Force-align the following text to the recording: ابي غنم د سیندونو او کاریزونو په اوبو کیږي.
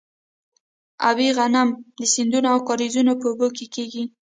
ابي 1.09 1.27
غنم 1.37 1.67
د 1.99 2.01
سیندونو 2.13 2.47
او 2.53 2.59
کاریزونو 2.67 3.13
په 3.21 3.25
اوبو 3.31 3.47
کیږي. 3.75 4.03